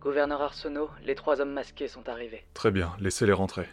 Gouverneur 0.00 0.40
Arsenault, 0.40 0.88
les 1.04 1.14
trois 1.14 1.42
hommes 1.42 1.52
masqués 1.52 1.86
sont 1.86 2.08
arrivés. 2.08 2.46
Très 2.54 2.70
bien, 2.70 2.92
laissez-les 3.00 3.34
rentrer. 3.34 3.66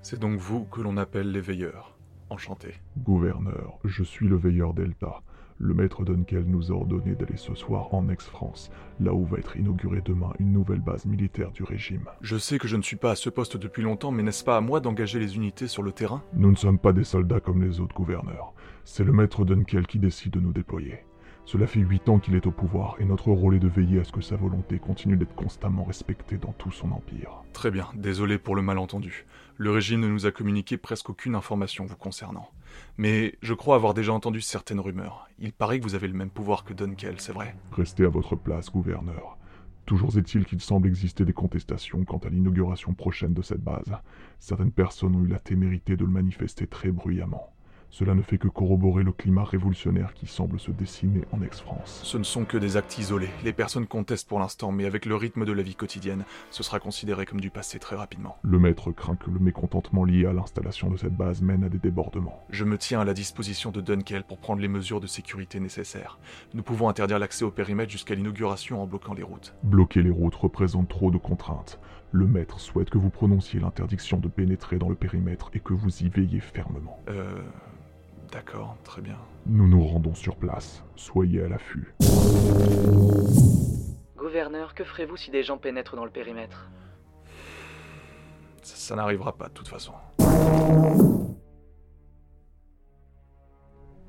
C'est 0.00 0.18
donc 0.18 0.38
vous 0.38 0.64
que 0.64 0.80
l'on 0.80 0.96
appelle 0.96 1.30
les 1.30 1.42
veilleurs. 1.42 1.98
Enchanté. 2.30 2.74
Gouverneur, 2.96 3.78
je 3.84 4.02
suis 4.02 4.26
le 4.26 4.36
veilleur 4.36 4.72
Delta. 4.72 5.20
Le 5.58 5.74
maître 5.74 6.04
Dunkel 6.04 6.44
nous 6.46 6.72
a 6.72 6.74
ordonné 6.74 7.14
d'aller 7.14 7.36
ce 7.36 7.54
soir 7.54 7.92
en 7.92 8.08
ex-France, 8.08 8.70
là 8.98 9.12
où 9.12 9.26
va 9.26 9.38
être 9.38 9.58
inaugurée 9.58 10.00
demain 10.02 10.32
une 10.38 10.52
nouvelle 10.52 10.80
base 10.80 11.04
militaire 11.04 11.52
du 11.52 11.64
régime. 11.64 12.08
Je 12.22 12.38
sais 12.38 12.58
que 12.58 12.66
je 12.66 12.76
ne 12.76 12.82
suis 12.82 12.96
pas 12.96 13.10
à 13.10 13.16
ce 13.16 13.28
poste 13.28 13.58
depuis 13.58 13.82
longtemps, 13.82 14.10
mais 14.10 14.22
n'est-ce 14.22 14.42
pas 14.42 14.56
à 14.56 14.62
moi 14.62 14.80
d'engager 14.80 15.18
les 15.18 15.36
unités 15.36 15.68
sur 15.68 15.82
le 15.82 15.92
terrain? 15.92 16.22
Nous 16.32 16.50
ne 16.50 16.56
sommes 16.56 16.78
pas 16.78 16.94
des 16.94 17.04
soldats 17.04 17.40
comme 17.40 17.62
les 17.62 17.78
autres 17.80 17.94
gouverneurs. 17.94 18.54
C'est 18.84 19.04
le 19.04 19.12
maître 19.12 19.44
Dunkel 19.44 19.86
qui 19.86 19.98
décide 19.98 20.32
de 20.32 20.40
nous 20.40 20.52
déployer. 20.52 21.04
Cela 21.46 21.66
fait 21.66 21.80
huit 21.80 22.08
ans 22.08 22.18
qu'il 22.18 22.34
est 22.36 22.46
au 22.46 22.50
pouvoir 22.50 22.96
et 23.00 23.04
notre 23.04 23.30
rôle 23.30 23.56
est 23.56 23.60
de 23.60 23.68
veiller 23.68 24.00
à 24.00 24.04
ce 24.04 24.12
que 24.12 24.22
sa 24.22 24.34
volonté 24.34 24.78
continue 24.78 25.16
d'être 25.16 25.34
constamment 25.34 25.84
respectée 25.84 26.38
dans 26.38 26.52
tout 26.52 26.70
son 26.70 26.90
empire. 26.90 27.42
Très 27.52 27.70
bien, 27.70 27.88
désolé 27.94 28.38
pour 28.38 28.56
le 28.56 28.62
malentendu. 28.62 29.26
Le 29.56 29.70
régime 29.70 30.00
ne 30.00 30.08
nous 30.08 30.26
a 30.26 30.32
communiqué 30.32 30.78
presque 30.78 31.10
aucune 31.10 31.34
information 31.34 31.84
vous 31.84 31.96
concernant. 31.96 32.48
Mais 32.96 33.36
je 33.42 33.52
crois 33.52 33.76
avoir 33.76 33.92
déjà 33.92 34.12
entendu 34.12 34.40
certaines 34.40 34.80
rumeurs. 34.80 35.28
Il 35.38 35.52
paraît 35.52 35.78
que 35.78 35.84
vous 35.84 35.94
avez 35.94 36.08
le 36.08 36.14
même 36.14 36.30
pouvoir 36.30 36.64
que 36.64 36.72
Dunkel, 36.72 37.20
c'est 37.20 37.32
vrai 37.32 37.54
Restez 37.72 38.04
à 38.04 38.08
votre 38.08 38.36
place, 38.36 38.70
gouverneur. 38.70 39.36
Toujours 39.86 40.16
est-il 40.16 40.46
qu'il 40.46 40.62
semble 40.62 40.88
exister 40.88 41.26
des 41.26 41.34
contestations 41.34 42.04
quant 42.04 42.18
à 42.24 42.30
l'inauguration 42.30 42.94
prochaine 42.94 43.34
de 43.34 43.42
cette 43.42 43.62
base. 43.62 43.92
Certaines 44.40 44.72
personnes 44.72 45.14
ont 45.14 45.24
eu 45.24 45.28
la 45.28 45.38
témérité 45.38 45.94
de 45.96 46.04
le 46.04 46.10
manifester 46.10 46.66
très 46.66 46.90
bruyamment. 46.90 47.53
Cela 47.96 48.16
ne 48.16 48.22
fait 48.22 48.38
que 48.38 48.48
corroborer 48.48 49.04
le 49.04 49.12
climat 49.12 49.44
révolutionnaire 49.44 50.14
qui 50.14 50.26
semble 50.26 50.58
se 50.58 50.72
dessiner 50.72 51.20
en 51.30 51.40
ex-France. 51.42 52.00
Ce 52.02 52.18
ne 52.18 52.24
sont 52.24 52.44
que 52.44 52.56
des 52.56 52.76
actes 52.76 52.98
isolés. 52.98 53.28
Les 53.44 53.52
personnes 53.52 53.86
contestent 53.86 54.28
pour 54.28 54.40
l'instant, 54.40 54.72
mais 54.72 54.84
avec 54.84 55.06
le 55.06 55.14
rythme 55.14 55.44
de 55.44 55.52
la 55.52 55.62
vie 55.62 55.76
quotidienne, 55.76 56.24
ce 56.50 56.64
sera 56.64 56.80
considéré 56.80 57.24
comme 57.24 57.40
du 57.40 57.50
passé 57.50 57.78
très 57.78 57.94
rapidement. 57.94 58.36
Le 58.42 58.58
maître 58.58 58.90
craint 58.90 59.14
que 59.14 59.30
le 59.30 59.38
mécontentement 59.38 60.02
lié 60.02 60.26
à 60.26 60.32
l'installation 60.32 60.90
de 60.90 60.96
cette 60.96 61.16
base 61.16 61.40
mène 61.40 61.62
à 61.62 61.68
des 61.68 61.78
débordements. 61.78 62.44
Je 62.50 62.64
me 62.64 62.78
tiens 62.78 62.98
à 62.98 63.04
la 63.04 63.14
disposition 63.14 63.70
de 63.70 63.80
Dunkel 63.80 64.24
pour 64.24 64.38
prendre 64.38 64.60
les 64.60 64.66
mesures 64.66 65.00
de 65.00 65.06
sécurité 65.06 65.60
nécessaires. 65.60 66.18
Nous 66.52 66.64
pouvons 66.64 66.88
interdire 66.88 67.20
l'accès 67.20 67.44
au 67.44 67.52
périmètre 67.52 67.92
jusqu'à 67.92 68.16
l'inauguration 68.16 68.82
en 68.82 68.88
bloquant 68.88 69.14
les 69.14 69.22
routes. 69.22 69.54
Bloquer 69.62 70.02
les 70.02 70.10
routes 70.10 70.34
représente 70.34 70.88
trop 70.88 71.12
de 71.12 71.18
contraintes. 71.18 71.78
Le 72.10 72.26
maître 72.26 72.58
souhaite 72.58 72.90
que 72.90 72.98
vous 72.98 73.10
prononciez 73.10 73.60
l'interdiction 73.60 74.18
de 74.18 74.26
pénétrer 74.26 74.78
dans 74.78 74.88
le 74.88 74.96
périmètre 74.96 75.50
et 75.54 75.60
que 75.60 75.74
vous 75.74 76.02
y 76.02 76.08
veillez 76.08 76.40
fermement. 76.40 76.98
Euh... 77.08 77.38
D'accord, 78.34 78.76
très 78.82 79.00
bien. 79.00 79.16
Nous 79.46 79.68
nous 79.68 79.86
rendons 79.86 80.16
sur 80.16 80.34
place. 80.34 80.82
Soyez 80.96 81.44
à 81.44 81.48
l'affût. 81.48 81.94
Gouverneur, 84.16 84.74
que 84.74 84.82
ferez-vous 84.82 85.16
si 85.16 85.30
des 85.30 85.44
gens 85.44 85.56
pénètrent 85.56 85.94
dans 85.94 86.04
le 86.04 86.10
périmètre? 86.10 86.68
Ça, 88.62 88.74
ça 88.74 88.96
n'arrivera 88.96 89.36
pas 89.36 89.46
de 89.46 89.52
toute 89.52 89.68
façon. 89.68 89.92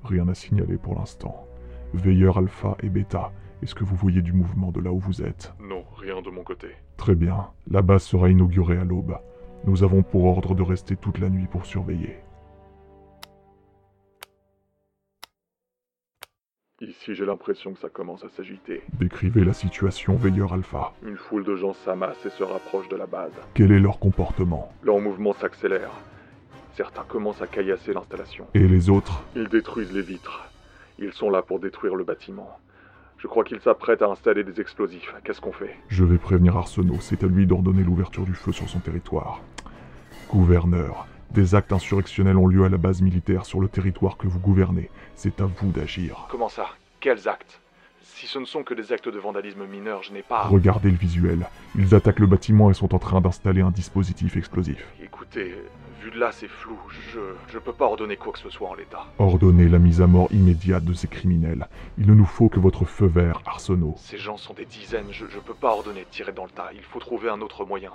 Rien 0.03 0.27
à 0.27 0.33
signaler 0.33 0.77
pour 0.77 0.95
l'instant. 0.95 1.45
Veilleur 1.93 2.39
alpha 2.39 2.77
et 2.81 2.89
bêta, 2.89 3.31
est-ce 3.61 3.75
que 3.75 3.83
vous 3.83 3.95
voyez 3.95 4.23
du 4.23 4.33
mouvement 4.33 4.71
de 4.71 4.81
là 4.81 4.91
où 4.91 4.97
vous 4.97 5.21
êtes? 5.21 5.53
Non, 5.59 5.83
rien 5.97 6.23
de 6.23 6.31
mon 6.31 6.43
côté. 6.43 6.69
Très 6.97 7.13
bien. 7.13 7.51
La 7.69 7.83
base 7.83 8.01
sera 8.01 8.29
inaugurée 8.29 8.79
à 8.79 8.85
l'aube. 8.85 9.19
Nous 9.65 9.83
avons 9.83 10.01
pour 10.01 10.25
ordre 10.25 10.55
de 10.55 10.63
rester 10.63 10.95
toute 10.95 11.19
la 11.19 11.29
nuit 11.29 11.45
pour 11.45 11.67
surveiller. 11.67 12.15
Ici, 16.81 17.15
j'ai 17.15 17.25
l'impression 17.25 17.71
que 17.71 17.79
ça 17.79 17.87
commence 17.87 18.25
à 18.25 18.29
s'agiter. 18.35 18.81
Décrivez 18.99 19.45
la 19.45 19.53
situation, 19.53 20.17
veilleur 20.17 20.51
alpha. 20.51 20.91
Une 21.07 21.15
foule 21.15 21.45
de 21.45 21.55
gens 21.55 21.71
s'amasse 21.73 22.25
et 22.25 22.29
se 22.29 22.43
rapproche 22.43 22.89
de 22.89 22.97
la 22.97 23.05
base. 23.05 23.31
Quel 23.53 23.71
est 23.71 23.79
leur 23.79 23.97
comportement? 23.97 24.73
Leur 24.83 24.99
mouvement 24.99 25.31
s'accélère. 25.31 25.91
Certains 26.75 27.05
commencent 27.07 27.41
à 27.41 27.47
caillasser 27.47 27.93
l'installation. 27.93 28.47
Et 28.53 28.67
les 28.67 28.89
autres? 28.89 29.23
Ils 29.37 29.47
détruisent 29.47 29.93
les 29.93 30.01
vitres. 30.01 30.51
Ils 30.99 31.13
sont 31.13 31.29
là 31.29 31.41
pour 31.41 31.61
détruire 31.61 31.95
le 31.95 32.03
bâtiment. 32.03 32.59
Je 33.19 33.27
crois 33.27 33.45
qu'ils 33.45 33.61
s'apprêtent 33.61 34.01
à 34.01 34.09
installer 34.09 34.43
des 34.43 34.59
explosifs. 34.59 35.15
Qu'est-ce 35.23 35.39
qu'on 35.39 35.53
fait? 35.53 35.77
Je 35.87 36.03
vais 36.03 36.17
prévenir 36.17 36.57
Arsenault, 36.57 36.99
c'est 36.99 37.23
à 37.23 37.27
lui 37.27 37.47
d'ordonner 37.47 37.83
l'ouverture 37.83 38.25
du 38.25 38.33
feu 38.33 38.51
sur 38.51 38.67
son 38.67 38.79
territoire. 38.79 39.41
Gouverneur, 40.29 41.07
des 41.31 41.55
actes 41.55 41.73
insurrectionnels 41.73 42.37
ont 42.37 42.47
lieu 42.47 42.65
à 42.65 42.69
la 42.69 42.77
base 42.77 43.01
militaire 43.01 43.45
sur 43.45 43.59
le 43.59 43.67
territoire 43.67 44.17
que 44.17 44.27
vous 44.27 44.39
gouvernez. 44.39 44.89
C'est 45.15 45.41
à 45.41 45.45
vous 45.45 45.71
d'agir. 45.71 46.27
Comment 46.29 46.49
ça? 46.49 46.67
Quels 46.99 47.27
actes? 47.27 47.59
Si 48.01 48.27
ce 48.27 48.39
ne 48.39 48.45
sont 48.45 48.63
que 48.63 48.73
des 48.73 48.93
actes 48.93 49.09
de 49.09 49.19
vandalisme 49.19 49.65
mineur, 49.65 50.01
je 50.03 50.13
n'ai 50.13 50.21
pas... 50.21 50.43
Regardez 50.43 50.89
le 50.89 50.95
visuel. 50.95 51.47
Ils 51.75 51.93
attaquent 51.93 52.19
le 52.19 52.27
bâtiment 52.27 52.71
et 52.71 52.73
sont 52.73 52.95
en 52.95 52.99
train 52.99 53.19
d'installer 53.19 53.61
un 53.61 53.71
dispositif 53.71 54.37
explosif. 54.37 54.85
Écoutez, 55.03 55.53
vu 56.01 56.11
de 56.11 56.17
là, 56.17 56.31
c'est 56.31 56.47
flou. 56.47 56.77
Je 57.11 57.19
je 57.51 57.59
peux 57.59 57.73
pas 57.73 57.85
ordonner 57.85 58.15
quoi 58.15 58.31
que 58.31 58.39
ce 58.39 58.49
soit 58.49 58.69
en 58.69 58.73
l'état. 58.75 59.05
Ordonnez 59.19 59.67
la 59.67 59.79
mise 59.79 60.01
à 60.01 60.07
mort 60.07 60.29
immédiate 60.31 60.85
de 60.85 60.93
ces 60.93 61.07
criminels. 61.07 61.67
Il 61.97 62.07
ne 62.07 62.13
nous 62.13 62.25
faut 62.25 62.47
que 62.47 62.59
votre 62.59 62.85
feu 62.85 63.07
vert, 63.07 63.41
Arsenault. 63.45 63.95
Ces 63.97 64.17
gens 64.17 64.37
sont 64.37 64.53
des 64.53 64.65
dizaines, 64.65 65.11
je, 65.11 65.25
je 65.27 65.39
peux 65.39 65.53
pas 65.53 65.71
ordonner 65.71 66.01
de 66.01 66.09
tirer 66.09 66.31
dans 66.31 66.45
le 66.45 66.51
tas. 66.51 66.69
Il 66.73 66.83
faut 66.83 66.99
trouver 66.99 67.29
un 67.29 67.41
autre 67.41 67.65
moyen. 67.65 67.91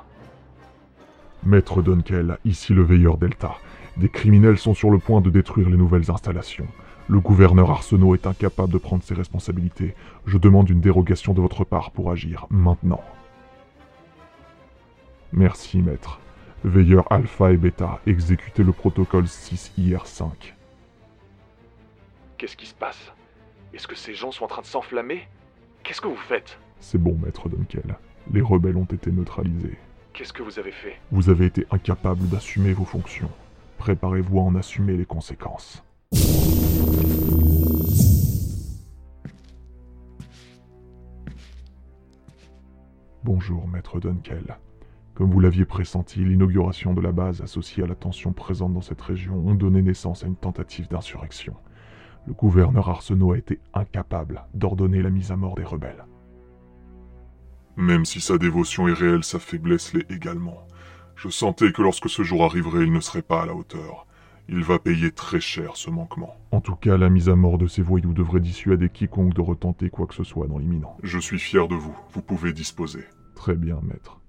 Maître 1.44 1.80
Dunkel, 1.80 2.36
ici 2.44 2.74
le 2.74 2.82
veilleur 2.82 3.16
Delta. 3.16 3.56
Des 3.96 4.10
criminels 4.10 4.58
sont 4.58 4.74
sur 4.74 4.90
le 4.90 4.98
point 4.98 5.22
de 5.22 5.30
détruire 5.30 5.70
les 5.70 5.76
nouvelles 5.76 6.10
installations. 6.10 6.66
Le 7.08 7.18
gouverneur 7.18 7.70
Arsenault 7.70 8.14
est 8.14 8.26
incapable 8.26 8.72
de 8.72 8.78
prendre 8.78 9.02
ses 9.02 9.14
responsabilités. 9.14 9.94
Je 10.26 10.36
demande 10.36 10.68
une 10.68 10.80
dérogation 10.80 11.32
de 11.32 11.40
votre 11.40 11.64
part 11.64 11.92
pour 11.92 12.10
agir 12.10 12.46
maintenant. 12.50 13.02
Merci, 15.32 15.80
maître. 15.80 16.20
Veilleur 16.62 17.10
Alpha 17.10 17.52
et 17.52 17.56
Beta, 17.56 18.00
exécutez 18.06 18.62
le 18.62 18.72
protocole 18.72 19.24
6IR5. 19.24 20.28
Qu'est-ce 22.36 22.56
qui 22.56 22.66
se 22.66 22.74
passe? 22.74 23.12
Est-ce 23.72 23.88
que 23.88 23.96
ces 23.96 24.14
gens 24.14 24.30
sont 24.30 24.44
en 24.44 24.48
train 24.48 24.62
de 24.62 24.66
s'enflammer? 24.66 25.26
Qu'est-ce 25.82 26.02
que 26.02 26.08
vous 26.08 26.16
faites? 26.16 26.58
C'est 26.80 26.98
bon, 26.98 27.18
maître 27.24 27.48
Dunkel. 27.48 27.96
Les 28.30 28.42
rebelles 28.42 28.76
ont 28.76 28.84
été 28.84 29.10
neutralisés. 29.10 29.78
Qu'est-ce 30.20 30.34
que 30.34 30.42
vous 30.42 30.58
avez 30.58 30.70
fait 30.70 30.98
Vous 31.10 31.30
avez 31.30 31.46
été 31.46 31.66
incapable 31.70 32.28
d'assumer 32.28 32.74
vos 32.74 32.84
fonctions. 32.84 33.30
Préparez-vous 33.78 34.38
à 34.38 34.42
en 34.42 34.54
assumer 34.54 34.94
les 34.98 35.06
conséquences. 35.06 35.82
Bonjour, 43.24 43.66
maître 43.66 43.98
Dunkel. 43.98 44.58
Comme 45.14 45.30
vous 45.30 45.40
l'aviez 45.40 45.64
pressenti, 45.64 46.18
l'inauguration 46.18 46.92
de 46.92 47.00
la 47.00 47.12
base 47.12 47.40
associée 47.40 47.84
à 47.84 47.86
la 47.86 47.94
tension 47.94 48.34
présente 48.34 48.74
dans 48.74 48.82
cette 48.82 49.00
région 49.00 49.36
ont 49.36 49.54
donné 49.54 49.80
naissance 49.80 50.22
à 50.22 50.26
une 50.26 50.36
tentative 50.36 50.86
d'insurrection. 50.88 51.56
Le 52.26 52.34
gouverneur 52.34 52.90
Arsenault 52.90 53.32
a 53.32 53.38
été 53.38 53.58
incapable 53.72 54.44
d'ordonner 54.52 55.00
la 55.00 55.08
mise 55.08 55.32
à 55.32 55.36
mort 55.36 55.54
des 55.54 55.64
rebelles. 55.64 56.04
Même 57.76 58.04
si 58.04 58.20
sa 58.20 58.38
dévotion 58.38 58.88
est 58.88 58.92
réelle, 58.92 59.24
sa 59.24 59.38
faiblesse 59.38 59.94
l'est 59.94 60.10
également. 60.10 60.66
Je 61.16 61.28
sentais 61.28 61.72
que 61.72 61.82
lorsque 61.82 62.08
ce 62.08 62.22
jour 62.22 62.44
arriverait, 62.44 62.84
il 62.84 62.92
ne 62.92 63.00
serait 63.00 63.22
pas 63.22 63.42
à 63.42 63.46
la 63.46 63.54
hauteur. 63.54 64.06
Il 64.48 64.64
va 64.64 64.78
payer 64.78 65.12
très 65.12 65.38
cher 65.38 65.76
ce 65.76 65.90
manquement. 65.90 66.34
En 66.50 66.60
tout 66.60 66.74
cas, 66.74 66.96
la 66.96 67.08
mise 67.08 67.28
à 67.28 67.36
mort 67.36 67.58
de 67.58 67.68
ces 67.68 67.82
voyous 67.82 68.12
devrait 68.12 68.40
dissuader 68.40 68.88
quiconque 68.88 69.34
de 69.34 69.40
retenter 69.40 69.90
quoi 69.90 70.06
que 70.06 70.14
ce 70.14 70.24
soit 70.24 70.48
dans 70.48 70.58
l'imminent. 70.58 70.96
Je 71.02 71.18
suis 71.18 71.38
fier 71.38 71.68
de 71.68 71.76
vous. 71.76 71.96
Vous 72.12 72.22
pouvez 72.22 72.52
disposer. 72.52 73.04
Très 73.36 73.54
bien, 73.54 73.78
maître. 73.82 74.20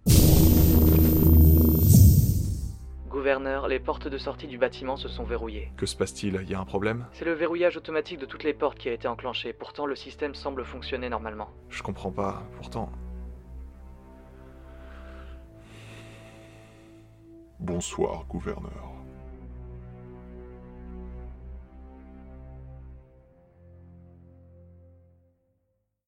Gouverneur, 3.10 3.68
les 3.68 3.80
portes 3.80 4.08
de 4.08 4.18
sortie 4.18 4.48
du 4.48 4.58
bâtiment 4.58 4.96
se 4.96 5.08
sont 5.08 5.24
verrouillées. 5.24 5.72
Que 5.78 5.86
se 5.86 5.96
passe-t-il? 5.96 6.40
Il 6.44 6.50
y 6.50 6.54
a 6.54 6.60
un 6.60 6.66
problème? 6.66 7.06
C'est 7.14 7.26
le 7.26 7.34
verrouillage 7.34 7.78
automatique 7.78 8.20
de 8.20 8.26
toutes 8.26 8.44
les 8.44 8.54
portes 8.54 8.78
qui 8.78 8.90
a 8.90 8.94
été 8.94 9.08
enclenché. 9.08 9.54
Pourtant, 9.54 9.86
le 9.86 9.96
système 9.96 10.36
semble 10.36 10.66
fonctionner 10.66 11.10
normalement. 11.10 11.50
Je 11.70 11.84
comprends 11.84 12.12
pas. 12.12 12.44
Pourtant, 12.58 12.92
Bonsoir, 17.62 18.26
gouverneur. 18.28 19.01